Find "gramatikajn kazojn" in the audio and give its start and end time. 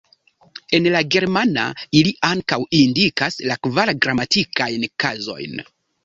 4.07-5.63